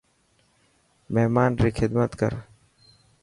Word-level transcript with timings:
مهمان 1.13 1.51
ري 1.63 1.71
خدمت 1.79 2.11
ڪر. 2.21 2.33